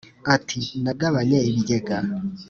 Ati: 0.35 0.61
“Nagabanye 0.83 1.39
ibigega 1.49 1.95